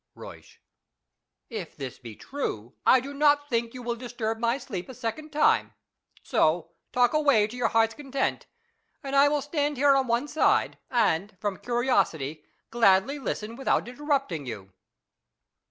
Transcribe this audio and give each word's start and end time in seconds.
Euysch. 0.17 0.57
If 1.51 1.77
this 1.77 1.99
be 1.99 2.15
true, 2.15 2.73
I 2.87 2.99
do 3.01 3.13
not 3.13 3.47
think 3.51 3.75
you 3.75 3.83
will 3.83 3.95
disturb 3.95 4.39
my 4.39 4.57
sleep 4.57 4.89
a 4.89 4.95
second 4.95 5.29
time. 5.31 5.75
So 6.23 6.71
talk 6.91 7.13
away 7.13 7.45
to 7.45 7.55
your 7.55 7.67
hearts' 7.67 7.93
content, 7.93 8.47
and 9.03 9.15
I 9.15 9.27
will 9.27 9.43
stand 9.43 9.77
here 9.77 9.95
on 9.95 10.07
one 10.07 10.27
side, 10.27 10.79
and, 10.89 11.37
from 11.39 11.57
curiosity, 11.59 12.43
gladly 12.71 13.19
listen 13.19 13.55
without 13.55 13.87
interrupting 13.87 14.47
you. 14.47 14.73